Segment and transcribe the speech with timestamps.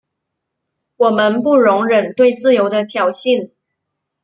[0.97, 3.51] 我们不容忍对自由的挑衅。